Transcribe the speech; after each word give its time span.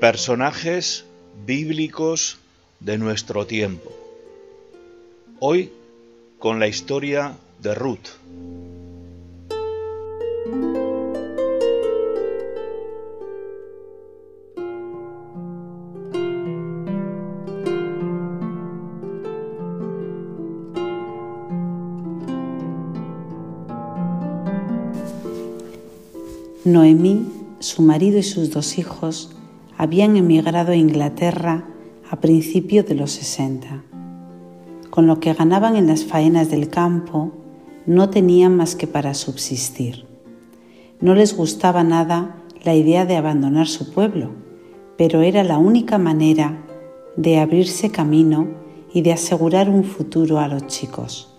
Personajes 0.00 1.04
bíblicos 1.46 2.38
de 2.80 2.98
nuestro 2.98 3.46
tiempo. 3.46 3.90
Hoy 5.40 5.72
con 6.38 6.60
la 6.60 6.66
historia 6.66 7.36
de 7.60 7.74
Ruth. 7.74 8.08
Noemí, 26.64 27.26
su 27.58 27.82
marido 27.82 28.16
y 28.16 28.22
sus 28.22 28.50
dos 28.50 28.78
hijos 28.78 29.36
habían 29.76 30.16
emigrado 30.16 30.72
a 30.72 30.76
Inglaterra 30.76 31.66
a 32.10 32.20
principios 32.20 32.86
de 32.86 32.94
los 32.94 33.10
60. 33.12 33.84
Con 34.88 35.06
lo 35.06 35.20
que 35.20 35.34
ganaban 35.34 35.76
en 35.76 35.86
las 35.86 36.06
faenas 36.06 36.50
del 36.50 36.70
campo, 36.70 37.32
no 37.84 38.08
tenían 38.08 38.56
más 38.56 38.76
que 38.76 38.86
para 38.86 39.12
subsistir. 39.12 40.06
No 41.00 41.14
les 41.14 41.36
gustaba 41.36 41.84
nada 41.84 42.42
la 42.62 42.74
idea 42.74 43.04
de 43.04 43.16
abandonar 43.16 43.66
su 43.66 43.92
pueblo, 43.92 44.30
pero 44.96 45.20
era 45.20 45.44
la 45.44 45.58
única 45.58 45.98
manera 45.98 46.64
de 47.18 47.40
abrirse 47.40 47.90
camino 47.90 48.48
y 48.90 49.02
de 49.02 49.12
asegurar 49.12 49.68
un 49.68 49.84
futuro 49.84 50.38
a 50.38 50.48
los 50.48 50.66
chicos. 50.68 51.36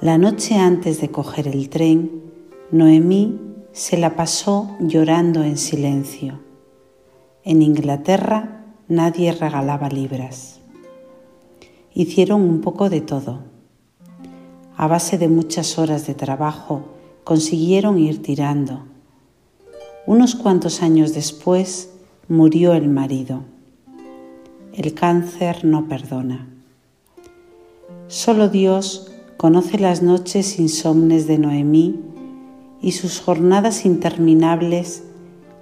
La 0.00 0.18
noche 0.18 0.54
antes 0.54 1.00
de 1.00 1.08
coger 1.10 1.48
el 1.48 1.68
tren, 1.68 2.22
Noemí 2.70 3.43
se 3.74 3.98
la 3.98 4.14
pasó 4.14 4.76
llorando 4.78 5.42
en 5.42 5.58
silencio. 5.58 6.38
En 7.42 7.60
Inglaterra 7.60 8.64
nadie 8.86 9.32
regalaba 9.32 9.88
libras. 9.88 10.60
Hicieron 11.92 12.42
un 12.42 12.60
poco 12.60 12.88
de 12.88 13.00
todo. 13.00 13.40
A 14.76 14.86
base 14.86 15.18
de 15.18 15.26
muchas 15.26 15.76
horas 15.76 16.06
de 16.06 16.14
trabajo 16.14 16.84
consiguieron 17.24 17.98
ir 17.98 18.22
tirando. 18.22 18.84
Unos 20.06 20.36
cuantos 20.36 20.80
años 20.80 21.12
después 21.12 21.90
murió 22.28 22.74
el 22.74 22.88
marido. 22.88 23.42
El 24.72 24.94
cáncer 24.94 25.64
no 25.64 25.88
perdona. 25.88 26.48
Solo 28.06 28.48
Dios 28.48 29.10
conoce 29.36 29.80
las 29.80 30.00
noches 30.00 30.60
insomnes 30.60 31.26
de 31.26 31.38
Noemí 31.38 32.13
y 32.84 32.92
sus 32.92 33.18
jornadas 33.18 33.86
interminables 33.86 35.04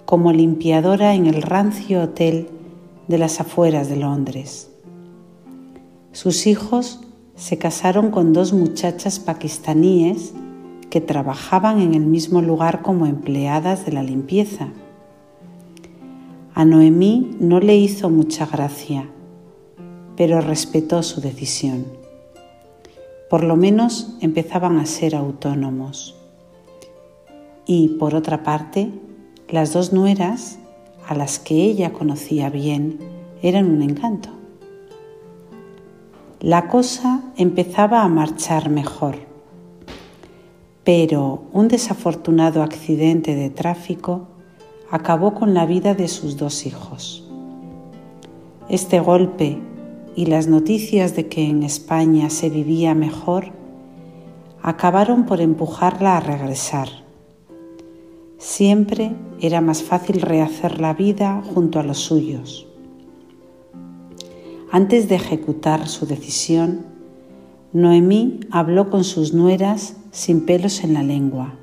como 0.06 0.33
limpiadora 0.33 1.15
en 1.15 1.27
el 1.27 1.41
rancio 1.41 2.03
hotel 2.03 2.48
de 3.06 3.17
las 3.17 3.41
afueras 3.41 3.89
de 3.89 3.95
Londres. 3.95 4.73
Sus 6.11 6.48
hijos 6.48 6.98
se 7.37 7.59
casaron 7.59 8.11
con 8.11 8.33
dos 8.33 8.53
muchachas 8.53 9.20
pakistaníes 9.20 10.34
que 10.91 11.01
trabajaban 11.01 11.81
en 11.81 11.95
el 11.95 12.05
mismo 12.06 12.42
lugar 12.42 12.83
como 12.83 13.06
empleadas 13.06 13.86
de 13.86 13.92
la 13.92 14.03
limpieza. 14.03 14.70
A 16.55 16.64
Noemí 16.64 17.36
no 17.39 17.61
le 17.61 17.77
hizo 17.77 18.11
mucha 18.11 18.47
gracia, 18.47 19.09
pero 20.17 20.41
respetó 20.41 21.05
su 21.05 21.20
decisión. 21.20 21.86
Por 23.31 23.45
lo 23.45 23.55
menos 23.55 24.17
empezaban 24.20 24.79
a 24.79 24.86
ser 24.86 25.14
autónomos 25.14 26.17
y, 27.66 27.88
por 27.88 28.14
otra 28.14 28.42
parte, 28.42 28.91
las 29.48 29.72
dos 29.72 29.92
nueras, 29.92 30.58
a 31.06 31.14
las 31.14 31.38
que 31.38 31.55
ella 31.55 31.92
conocía 31.92 32.50
bien, 32.50 32.98
eran 33.42 33.70
un 33.70 33.82
encanto. 33.82 34.30
La 36.40 36.68
cosa 36.68 37.22
empezaba 37.36 38.02
a 38.02 38.08
marchar 38.08 38.68
mejor, 38.70 39.17
pero 40.84 41.42
un 41.52 41.68
desafortunado 41.68 42.62
accidente 42.62 43.34
de 43.34 43.51
tráfico 43.51 44.28
acabó 44.90 45.34
con 45.34 45.55
la 45.55 45.67
vida 45.67 45.95
de 45.95 46.08
sus 46.08 46.36
dos 46.36 46.67
hijos. 46.67 47.28
Este 48.68 49.01
golpe 49.01 49.58
y 50.17 50.27
las 50.27 50.48
noticias 50.48 51.14
de 51.14 51.28
que 51.28 51.48
en 51.48 51.62
España 51.62 52.30
se 52.30 52.51
vivía 52.51 52.95
mejor 52.95 53.52
acabaron 54.62 55.27
por 55.27 55.40
empujarla 55.40 56.17
a 56.17 56.20
regresar 56.20 57.02
Siempre 58.42 59.14
era 59.41 59.61
más 59.61 59.85
fácil 59.85 60.20
rehacer 60.20 60.80
la 60.80 60.95
vida 60.95 61.45
junto 61.55 61.79
a 61.79 61.85
los 61.85 61.98
suyos. 61.98 62.67
Antes 64.73 65.08
de 65.08 65.14
ejecutar 65.14 65.86
su 65.86 66.07
decisión, 66.07 66.85
Noemí 67.73 68.41
habló 68.51 68.91
con 68.91 69.05
sus 69.05 69.33
nueras 69.33 69.95
sin 70.11 70.45
pelos 70.45 70.83
en 70.83 70.95
la 70.95 71.05
lengua. 71.05 71.55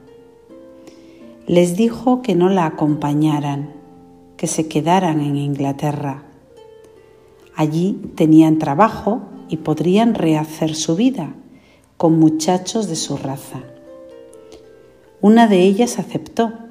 Les 1.48 1.76
dijo 1.76 2.22
que 2.22 2.34
no 2.34 2.48
la 2.48 2.66
acompañaran, 2.66 3.74
que 4.38 4.48
se 4.48 4.70
quedaran 4.70 5.20
en 5.20 5.36
Inglaterra. 5.36 6.24
Allí 7.58 8.00
tenían 8.16 8.58
trabajo 8.58 9.24
y 9.50 9.58
podrían 9.58 10.14
rehacer 10.14 10.76
su 10.76 10.96
vida 10.96 11.36
con 11.98 12.18
muchachos 12.18 12.88
de 12.88 12.96
su 12.96 13.18
raza. 13.18 13.64
Una 15.20 15.48
de 15.48 15.64
ellas 15.64 16.00
aceptó 16.00 16.69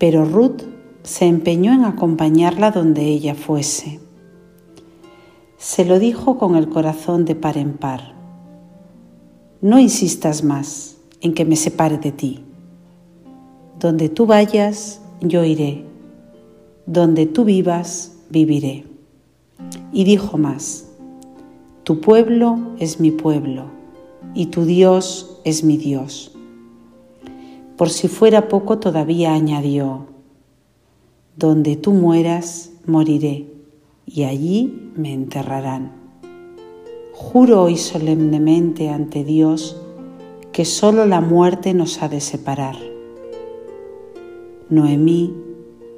pero 0.00 0.24
Ruth 0.24 0.62
se 1.02 1.26
empeñó 1.26 1.74
en 1.74 1.84
acompañarla 1.84 2.70
donde 2.70 3.04
ella 3.04 3.34
fuese. 3.34 4.00
Se 5.58 5.84
lo 5.84 5.98
dijo 5.98 6.38
con 6.38 6.56
el 6.56 6.70
corazón 6.70 7.26
de 7.26 7.34
par 7.34 7.58
en 7.58 7.74
par. 7.74 8.14
No 9.60 9.78
insistas 9.78 10.42
más 10.42 10.96
en 11.20 11.34
que 11.34 11.44
me 11.44 11.54
separe 11.54 11.98
de 11.98 12.12
ti. 12.12 12.40
Donde 13.78 14.08
tú 14.08 14.24
vayas, 14.24 15.02
yo 15.20 15.44
iré. 15.44 15.84
Donde 16.86 17.26
tú 17.26 17.44
vivas, 17.44 18.16
viviré. 18.30 18.86
Y 19.92 20.04
dijo 20.04 20.38
más, 20.38 20.86
tu 21.84 22.00
pueblo 22.00 22.58
es 22.78 23.00
mi 23.00 23.10
pueblo 23.10 23.66
y 24.34 24.46
tu 24.46 24.64
Dios 24.64 25.42
es 25.44 25.62
mi 25.62 25.76
Dios. 25.76 26.32
Por 27.80 27.88
si 27.88 28.08
fuera 28.08 28.46
poco 28.48 28.78
todavía 28.78 29.32
añadió, 29.32 30.08
Donde 31.34 31.76
tú 31.76 31.94
mueras, 31.94 32.72
moriré, 32.84 33.46
y 34.04 34.24
allí 34.24 34.92
me 34.96 35.14
enterrarán. 35.14 35.92
Juro 37.14 37.62
hoy 37.62 37.78
solemnemente 37.78 38.90
ante 38.90 39.24
Dios 39.24 39.80
que 40.52 40.66
solo 40.66 41.06
la 41.06 41.22
muerte 41.22 41.72
nos 41.72 42.02
ha 42.02 42.10
de 42.10 42.20
separar. 42.20 42.76
Noemí 44.68 45.34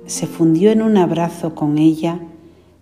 se 0.07 0.29
fundió 0.29 0.71
en 0.71 0.83
un 0.83 0.97
abrazo 0.97 1.57
con 1.57 1.79
ella 1.79 2.21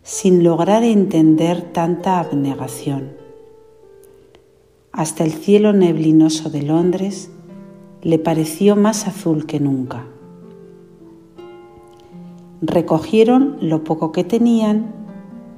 sin 0.02 0.44
lograr 0.44 0.84
entender 0.84 1.72
tanta 1.72 2.20
abnegación. 2.20 3.12
Hasta 4.92 5.24
el 5.24 5.32
cielo 5.32 5.72
neblinoso 5.72 6.50
de 6.50 6.64
Londres 6.64 7.30
le 8.02 8.18
pareció 8.18 8.76
más 8.76 9.06
azul 9.06 9.46
que 9.46 9.60
nunca. 9.60 10.06
Recogieron 12.62 13.56
lo 13.60 13.84
poco 13.84 14.12
que 14.12 14.24
tenían 14.24 14.92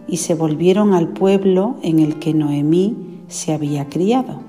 y 0.08 0.19
se 0.19 0.34
volvieron 0.34 0.92
al 0.94 1.08
pueblo 1.08 1.76
en 1.82 1.98
el 2.00 2.19
que 2.19 2.34
Noemí 2.34 3.20
se 3.28 3.52
había 3.52 3.88
criado. 3.88 4.41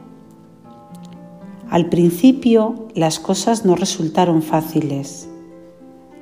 Al 1.69 1.89
principio 1.89 2.87
las 2.95 3.19
cosas 3.19 3.65
no 3.65 3.75
resultaron 3.75 4.41
fáciles. 4.41 5.29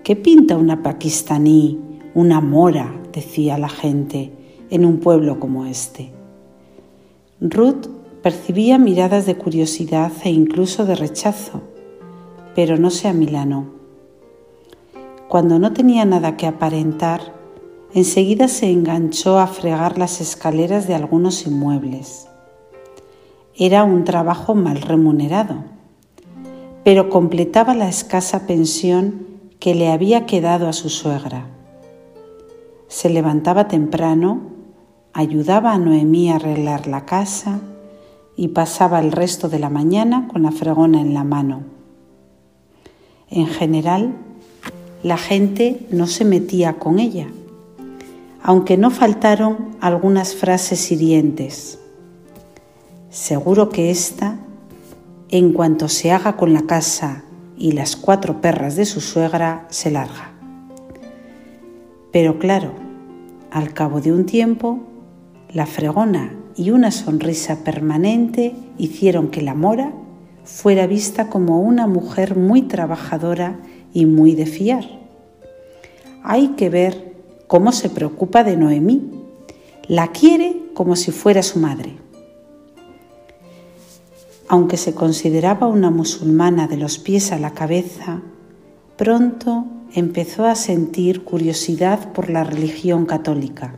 ¿Qué 0.03 0.15
pinta 0.15 0.57
una 0.57 0.83
pakistaní, 0.83 1.79
una 2.13 2.41
mora? 2.41 2.95
decía 3.13 3.57
la 3.57 3.67
gente 3.67 4.31
en 4.69 4.85
un 4.85 4.99
pueblo 4.99 5.37
como 5.37 5.65
este. 5.65 6.11
Ruth 7.41 7.87
Percibía 8.21 8.77
miradas 8.77 9.25
de 9.25 9.35
curiosidad 9.35 10.11
e 10.23 10.29
incluso 10.29 10.85
de 10.85 10.93
rechazo, 10.93 11.61
pero 12.55 12.77
no 12.77 12.89
se 12.89 13.07
amilanó. 13.07 13.65
Cuando 15.27 15.59
no 15.59 15.71
tenía 15.71 16.03
nada 16.05 16.35
que 16.35 16.47
aparentar, 16.47 17.33
enseguida 17.93 18.47
se 18.47 18.69
enganchó 18.69 19.39
a 19.39 19.47
fregar 19.47 19.97
las 19.97 20.19
escaleras 20.21 20.87
de 20.87 20.95
algunos 20.95 21.47
inmuebles. 21.47 22.27
Era 23.55 23.83
un 23.83 24.03
trabajo 24.03 24.55
mal 24.55 24.81
remunerado, 24.81 25.63
pero 26.83 27.09
completaba 27.09 27.73
la 27.73 27.87
escasa 27.87 28.47
pensión 28.47 29.27
que 29.59 29.75
le 29.75 29.89
había 29.89 30.25
quedado 30.25 30.67
a 30.67 30.73
su 30.73 30.89
suegra. 30.89 31.47
Se 32.87 33.09
levantaba 33.09 33.67
temprano, 33.67 34.41
ayudaba 35.13 35.73
a 35.73 35.77
Noemí 35.77 36.29
a 36.29 36.35
arreglar 36.35 36.87
la 36.87 37.05
casa, 37.05 37.61
y 38.35 38.49
pasaba 38.49 38.99
el 38.99 39.11
resto 39.11 39.49
de 39.49 39.59
la 39.59 39.69
mañana 39.69 40.27
con 40.27 40.43
la 40.43 40.51
fregona 40.51 40.99
en 40.99 41.13
la 41.13 41.23
mano. 41.23 41.80
En 43.33 43.47
general, 43.47 44.13
la 45.03 45.17
gente 45.17 45.87
no 45.89 46.05
se 46.05 46.25
metía 46.25 46.73
con 46.73 46.99
ella, 46.99 47.27
aunque 48.43 48.75
no 48.75 48.91
faltaron 48.91 49.77
algunas 49.79 50.35
frases 50.35 50.91
hirientes. 50.91 51.79
Seguro 53.09 53.69
que 53.69 53.89
esta, 53.89 54.37
en 55.29 55.53
cuanto 55.53 55.87
se 55.87 56.11
haga 56.11 56.35
con 56.35 56.53
la 56.53 56.63
casa 56.63 57.23
y 57.57 57.71
las 57.71 57.95
cuatro 57.95 58.41
perras 58.41 58.75
de 58.75 58.83
su 58.83 58.99
suegra, 58.99 59.65
se 59.69 59.91
larga. 59.91 60.33
Pero 62.11 62.37
claro, 62.37 62.73
al 63.49 63.73
cabo 63.73 64.01
de 64.01 64.11
un 64.11 64.25
tiempo, 64.25 64.79
la 65.53 65.65
fregona 65.65 66.33
y 66.57 66.71
una 66.71 66.91
sonrisa 66.91 67.63
permanente 67.63 68.55
hicieron 68.77 69.29
que 69.29 69.41
la 69.41 69.53
mora 69.53 69.93
fuera 70.43 70.87
vista 70.87 71.29
como 71.29 71.61
una 71.61 71.87
mujer 71.87 72.35
muy 72.35 72.63
trabajadora 72.63 73.59
y 73.93 74.05
muy 74.05 74.35
de 74.35 74.45
fiar. 74.45 74.85
Hay 76.23 76.49
que 76.49 76.69
ver 76.69 77.13
cómo 77.47 77.71
se 77.71 77.89
preocupa 77.89 78.43
de 78.43 78.57
Noemí. 78.57 79.11
La 79.87 80.11
quiere 80.11 80.61
como 80.73 80.95
si 80.95 81.11
fuera 81.11 81.43
su 81.43 81.59
madre. 81.59 81.97
Aunque 84.47 84.77
se 84.77 84.93
consideraba 84.93 85.67
una 85.67 85.89
musulmana 85.89 86.67
de 86.67 86.77
los 86.77 86.97
pies 86.97 87.31
a 87.31 87.39
la 87.39 87.51
cabeza, 87.51 88.21
pronto 88.97 89.65
empezó 89.93 90.45
a 90.45 90.55
sentir 90.55 91.23
curiosidad 91.23 92.11
por 92.13 92.29
la 92.29 92.43
religión 92.43 93.05
católica. 93.05 93.75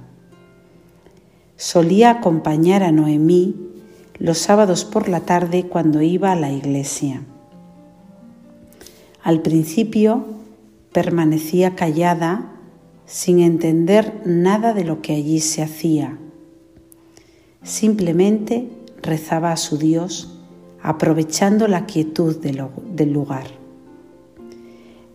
Solía 1.55 2.11
acompañar 2.11 2.83
a 2.83 2.91
Noemí 2.91 3.72
los 4.19 4.37
sábados 4.37 4.85
por 4.85 5.09
la 5.09 5.21
tarde 5.21 5.65
cuando 5.67 6.01
iba 6.01 6.31
a 6.31 6.35
la 6.35 6.51
iglesia. 6.51 7.23
Al 9.23 9.41
principio 9.41 10.25
permanecía 10.91 11.75
callada 11.75 12.51
sin 13.05 13.39
entender 13.39 14.21
nada 14.25 14.73
de 14.73 14.83
lo 14.83 15.01
que 15.01 15.13
allí 15.13 15.39
se 15.39 15.61
hacía. 15.61 16.17
Simplemente 17.63 18.69
rezaba 19.01 19.51
a 19.51 19.57
su 19.57 19.77
Dios 19.77 20.39
aprovechando 20.81 21.67
la 21.67 21.85
quietud 21.85 22.35
del 22.37 23.13
lugar. 23.13 23.47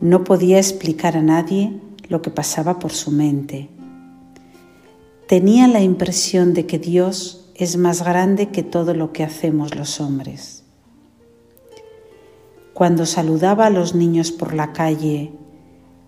No 0.00 0.24
podía 0.24 0.58
explicar 0.58 1.16
a 1.16 1.22
nadie 1.22 1.80
lo 2.08 2.22
que 2.22 2.30
pasaba 2.30 2.78
por 2.78 2.92
su 2.92 3.10
mente. 3.10 3.68
Tenía 5.26 5.68
la 5.68 5.82
impresión 5.82 6.54
de 6.54 6.64
que 6.66 6.78
Dios 6.78 7.47
es 7.58 7.76
más 7.76 8.04
grande 8.04 8.50
que 8.50 8.62
todo 8.62 8.94
lo 8.94 9.12
que 9.12 9.24
hacemos 9.24 9.74
los 9.74 10.00
hombres. 10.00 10.62
Cuando 12.72 13.04
saludaba 13.04 13.66
a 13.66 13.70
los 13.70 13.96
niños 13.96 14.30
por 14.30 14.54
la 14.54 14.72
calle 14.72 15.32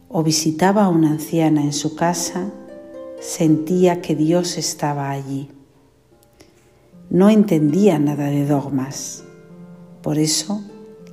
o 0.08 0.23
visitaba 0.23 0.85
a 0.85 0.88
una 0.88 1.11
anciana 1.11 1.64
en 1.64 1.73
su 1.73 1.97
casa, 1.97 2.52
sentía 3.20 4.00
que 4.00 4.14
Dios 4.14 4.58
estaba 4.58 5.11
allí. 5.11 5.50
No 7.11 7.29
entendía 7.29 7.99
nada 7.99 8.26
de 8.26 8.46
dogmas. 8.46 9.25
Por 10.03 10.19
eso 10.19 10.62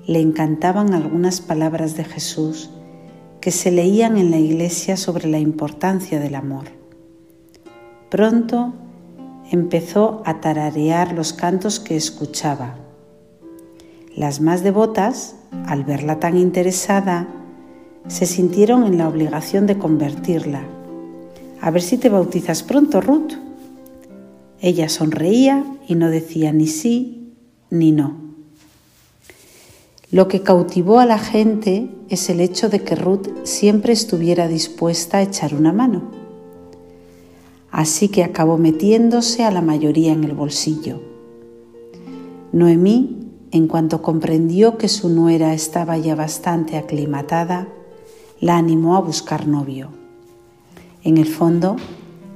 le 0.06 0.22
encantaban 0.22 0.94
algunas 0.94 1.42
palabras 1.42 1.98
de 1.98 2.04
Jesús 2.04 2.70
que 3.42 3.50
se 3.50 3.72
leían 3.72 4.18
en 4.18 4.30
la 4.30 4.38
iglesia 4.38 4.98
sobre 4.98 5.28
la 5.28 5.40
importancia 5.40 6.20
del 6.20 6.36
amor. 6.36 6.66
Pronto 8.12 8.74
empezó 9.52 10.22
a 10.26 10.42
tararear 10.42 11.14
los 11.14 11.34
cantos 11.34 11.80
que 11.80 11.96
escuchaba. 11.96 12.76
Las 14.16 14.42
más 14.42 14.64
devotas, 14.64 15.36
al 15.66 15.84
verla 15.84 16.20
tan 16.20 16.38
interesada, 16.38 17.28
se 18.08 18.26
sintieron 18.26 18.86
en 18.86 18.98
la 18.98 19.08
obligación 19.08 19.68
de 19.68 19.78
convertirla. 19.78 20.64
A 21.62 21.72
ver 21.72 21.82
si 21.82 21.98
te 21.98 22.10
bautizas 22.10 22.64
pronto, 22.64 23.02
Ruth. 23.02 23.34
Ella 24.60 24.90
sonreía 24.90 25.66
y 25.88 25.96
no 25.96 26.10
decía 26.10 26.52
ni 26.52 26.68
sí 26.68 27.34
ni 27.70 27.92
no. 27.92 28.16
Lo 30.10 30.28
que 30.28 30.42
cautivó 30.42 31.00
a 31.00 31.06
la 31.06 31.20
gente 31.20 31.90
es 32.10 32.30
el 32.30 32.40
hecho 32.40 32.70
de 32.70 32.82
que 32.82 32.96
Ruth 32.96 33.28
siempre 33.44 33.92
estuviera 33.92 34.48
dispuesta 34.48 35.18
a 35.18 35.22
echar 35.22 35.54
una 35.54 35.74
mano. 35.74 36.17
Así 37.72 38.10
que 38.10 38.24
acabó 38.24 38.58
metiéndose 38.58 39.44
a 39.44 39.52
la 39.52 39.62
mayoría 39.62 40.14
en 40.14 40.24
el 40.24 40.34
bolsillo. 40.34 41.02
Noemí, 42.52 43.18
en 43.52 43.68
cuanto 43.68 44.02
comprendió 44.02 44.78
que 44.78 44.88
su 44.88 45.10
nuera 45.10 45.54
estaba 45.54 45.98
ya 45.98 46.16
bastante 46.16 46.78
aclimatada, 46.78 47.68
la 48.40 48.58
animó 48.58 48.96
a 48.96 49.02
buscar 49.02 49.48
novio. 49.48 49.90
En 51.04 51.18
el 51.18 51.28
fondo, 51.28 51.78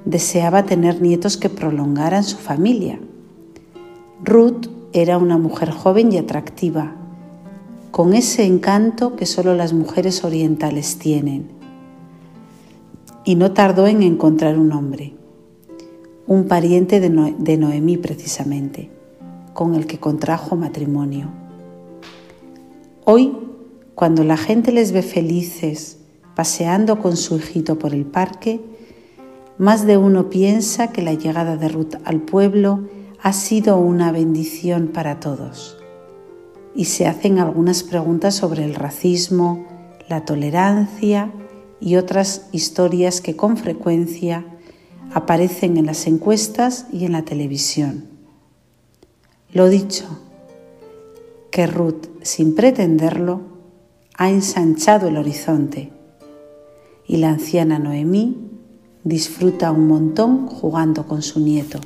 deseaba 0.05 0.63
tener 0.63 1.01
nietos 1.01 1.37
que 1.37 1.49
prolongaran 1.49 2.23
su 2.23 2.37
familia. 2.37 2.99
Ruth 4.23 4.67
era 4.93 5.17
una 5.17 5.37
mujer 5.37 5.71
joven 5.71 6.11
y 6.11 6.17
atractiva, 6.17 6.95
con 7.91 8.13
ese 8.13 8.45
encanto 8.45 9.15
que 9.15 9.25
solo 9.25 9.53
las 9.55 9.73
mujeres 9.73 10.23
orientales 10.23 10.97
tienen. 10.97 11.49
Y 13.25 13.35
no 13.35 13.51
tardó 13.51 13.87
en 13.87 14.01
encontrar 14.01 14.57
un 14.57 14.71
hombre, 14.71 15.13
un 16.27 16.47
pariente 16.47 16.99
de, 16.99 17.57
Noemí 17.57 17.97
precisamente, 17.97 18.89
con 19.53 19.75
el 19.75 19.87
que 19.87 19.99
contrajo 19.99 20.55
matrimonio. 20.55 21.29
Hoy, 23.05 23.35
cuando 23.95 24.23
la 24.23 24.37
gente 24.37 24.71
les 24.71 24.91
ve 24.91 25.01
felices 25.01 25.97
paseando 26.35 26.99
con 26.99 27.17
su 27.17 27.35
hijito 27.37 27.77
por 27.77 27.93
el 27.93 28.05
parque, 28.05 28.61
más 29.57 29.85
de 29.85 29.97
uno 29.97 30.29
piensa 30.29 30.91
que 30.91 31.01
la 31.01 31.13
llegada 31.13 31.57
de 31.57 31.67
Ruth 31.67 31.95
al 32.05 32.21
pueblo 32.21 32.87
ha 33.21 33.33
sido 33.33 33.77
una 33.77 34.11
bendición 34.11 34.87
para 34.87 35.19
todos 35.19 35.77
y 36.75 36.85
se 36.85 37.05
hacen 37.05 37.39
algunas 37.39 37.83
preguntas 37.83 38.35
sobre 38.35 38.63
el 38.63 38.75
racismo, 38.75 39.65
la 40.09 40.25
tolerancia 40.25 41.31
y 41.79 41.95
otras 41.95 42.47
historias 42.51 43.21
que 43.21 43.35
con 43.35 43.57
frecuencia 43.57 44.45
aparecen 45.13 45.77
en 45.77 45.85
las 45.85 46.07
encuestas 46.07 46.85
y 46.91 47.05
en 47.05 47.11
la 47.13 47.23
televisión. 47.23 48.05
Lo 49.53 49.67
dicho, 49.67 50.05
que 51.51 51.67
Ruth, 51.67 52.07
sin 52.21 52.55
pretenderlo, 52.55 53.41
ha 54.17 54.29
ensanchado 54.29 55.07
el 55.07 55.17
horizonte 55.17 55.91
y 57.07 57.17
la 57.17 57.29
anciana 57.29 57.77
Noemí 57.77 58.37
disfruta 59.03 59.71
un 59.71 59.87
montón 59.87 60.47
jugando 60.47 61.07
con 61.07 61.21
su 61.21 61.39
nieto. 61.39 61.79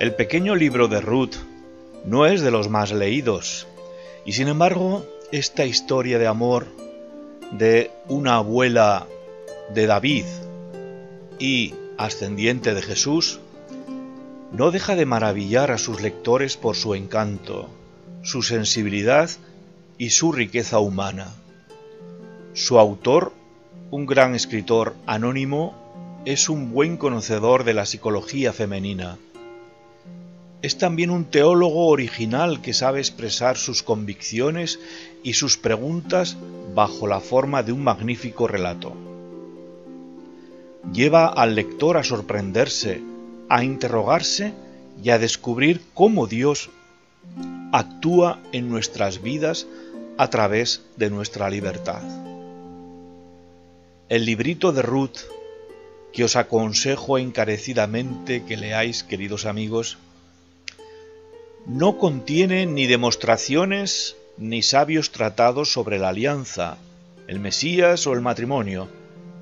El 0.00 0.14
pequeño 0.14 0.54
libro 0.54 0.88
de 0.88 1.02
Ruth 1.02 1.34
no 2.06 2.24
es 2.24 2.40
de 2.40 2.50
los 2.50 2.70
más 2.70 2.90
leídos, 2.90 3.66
y 4.24 4.32
sin 4.32 4.48
embargo 4.48 5.04
esta 5.30 5.66
historia 5.66 6.18
de 6.18 6.26
amor 6.26 6.68
de 7.52 7.90
una 8.08 8.36
abuela 8.36 9.06
de 9.74 9.84
David 9.84 10.24
y 11.38 11.74
ascendiente 11.98 12.72
de 12.72 12.80
Jesús 12.80 13.40
no 14.52 14.70
deja 14.70 14.96
de 14.96 15.04
maravillar 15.04 15.70
a 15.70 15.76
sus 15.76 16.00
lectores 16.00 16.56
por 16.56 16.76
su 16.76 16.94
encanto, 16.94 17.68
su 18.22 18.40
sensibilidad 18.40 19.28
y 19.98 20.08
su 20.08 20.32
riqueza 20.32 20.78
humana. 20.78 21.34
Su 22.54 22.78
autor, 22.78 23.34
un 23.90 24.06
gran 24.06 24.34
escritor 24.34 24.94
anónimo, 25.04 26.22
es 26.24 26.48
un 26.48 26.72
buen 26.72 26.96
conocedor 26.96 27.64
de 27.64 27.74
la 27.74 27.84
psicología 27.84 28.54
femenina 28.54 29.18
es 30.62 30.76
también 30.76 31.10
un 31.10 31.24
teólogo 31.24 31.86
original 31.86 32.60
que 32.60 32.74
sabe 32.74 32.98
expresar 32.98 33.56
sus 33.56 33.82
convicciones 33.82 34.78
y 35.22 35.32
sus 35.32 35.56
preguntas 35.56 36.36
bajo 36.74 37.06
la 37.06 37.20
forma 37.20 37.62
de 37.62 37.72
un 37.72 37.82
magnífico 37.82 38.46
relato. 38.46 38.94
Lleva 40.92 41.26
al 41.26 41.54
lector 41.54 41.96
a 41.96 42.04
sorprenderse, 42.04 43.00
a 43.48 43.64
interrogarse 43.64 44.52
y 45.02 45.10
a 45.10 45.18
descubrir 45.18 45.80
cómo 45.94 46.26
Dios 46.26 46.70
actúa 47.72 48.40
en 48.52 48.68
nuestras 48.68 49.22
vidas 49.22 49.66
a 50.18 50.28
través 50.28 50.82
de 50.96 51.10
nuestra 51.10 51.48
libertad. 51.48 52.02
El 54.08 54.26
librito 54.26 54.72
de 54.72 54.82
Ruth, 54.82 55.18
que 56.12 56.24
os 56.24 56.36
aconsejo 56.36 57.16
encarecidamente 57.18 58.44
que 58.44 58.56
leáis, 58.56 59.04
queridos 59.04 59.46
amigos, 59.46 59.98
no 61.66 61.98
contiene 61.98 62.66
ni 62.66 62.86
demostraciones 62.86 64.16
ni 64.36 64.62
sabios 64.62 65.10
tratados 65.12 65.72
sobre 65.72 65.98
la 65.98 66.08
alianza, 66.08 66.78
el 67.28 67.40
Mesías 67.40 68.06
o 68.06 68.12
el 68.14 68.20
matrimonio, 68.20 68.88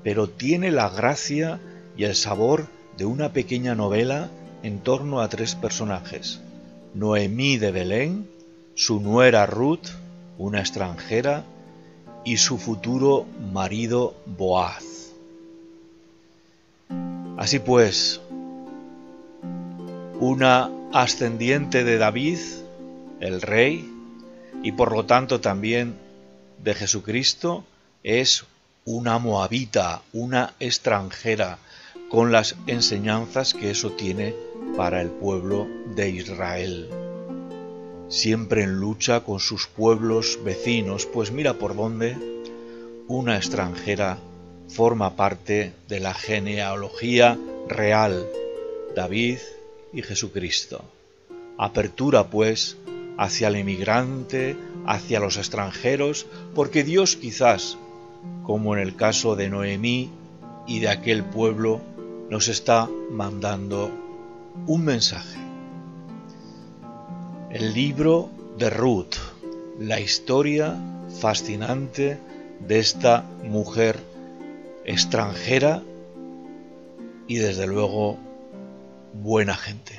pero 0.03 0.29
tiene 0.29 0.71
la 0.71 0.89
gracia 0.89 1.59
y 1.97 2.03
el 2.03 2.15
sabor 2.15 2.67
de 2.97 3.05
una 3.05 3.31
pequeña 3.31 3.75
novela 3.75 4.29
en 4.63 4.79
torno 4.79 5.21
a 5.21 5.29
tres 5.29 5.55
personajes. 5.55 6.41
Noemí 6.93 7.57
de 7.57 7.71
Belén, 7.71 8.27
su 8.75 8.99
nuera 8.99 9.45
Ruth, 9.45 9.87
una 10.37 10.59
extranjera, 10.59 11.43
y 12.25 12.37
su 12.37 12.57
futuro 12.57 13.25
marido 13.53 14.13
Boaz. 14.25 15.13
Así 17.37 17.59
pues, 17.59 18.19
una 20.19 20.69
ascendiente 20.91 21.83
de 21.83 21.97
David, 21.97 22.39
el 23.19 23.41
rey, 23.41 23.89
y 24.63 24.71
por 24.71 24.91
lo 24.91 25.05
tanto 25.05 25.39
también 25.39 25.95
de 26.63 26.73
Jesucristo, 26.73 27.63
es 28.03 28.45
una 28.85 29.19
moabita, 29.19 30.01
una 30.13 30.53
extranjera, 30.59 31.59
con 32.09 32.31
las 32.31 32.55
enseñanzas 32.65 33.53
que 33.53 33.69
eso 33.69 33.91
tiene 33.91 34.33
para 34.75 35.01
el 35.01 35.09
pueblo 35.09 35.67
de 35.95 36.09
Israel. 36.09 36.89
Siempre 38.07 38.63
en 38.63 38.79
lucha 38.79 39.19
con 39.19 39.39
sus 39.39 39.67
pueblos 39.67 40.39
vecinos, 40.43 41.05
pues 41.05 41.31
mira 41.31 41.53
por 41.53 41.75
dónde 41.75 42.17
una 43.07 43.37
extranjera 43.37 44.17
forma 44.67 45.15
parte 45.15 45.73
de 45.87 45.99
la 45.99 46.15
genealogía 46.15 47.37
real, 47.67 48.25
David 48.95 49.37
y 49.93 50.01
Jesucristo. 50.01 50.83
Apertura, 51.57 52.29
pues, 52.29 52.77
hacia 53.17 53.49
el 53.49 53.57
inmigrante, 53.57 54.57
hacia 54.85 55.19
los 55.19 55.37
extranjeros, 55.37 56.25
porque 56.55 56.83
Dios 56.83 57.15
quizás, 57.15 57.77
como 58.43 58.75
en 58.75 58.81
el 58.81 58.95
caso 58.95 59.35
de 59.35 59.49
Noemí 59.49 60.09
y 60.67 60.79
de 60.79 60.89
aquel 60.89 61.23
pueblo, 61.23 61.81
nos 62.29 62.47
está 62.47 62.89
mandando 63.11 63.91
un 64.67 64.85
mensaje 64.85 65.49
el 67.49 67.73
libro 67.73 68.29
de 68.59 68.69
Ruth, 68.69 69.15
la 69.79 69.99
historia 69.99 70.77
fascinante 71.19 72.19
de 72.67 72.79
esta 72.79 73.23
mujer 73.43 73.99
extranjera 74.85 75.81
y 77.27 77.37
desde 77.37 77.65
luego 77.65 78.19
buena 79.13 79.55
gente. 79.55 79.98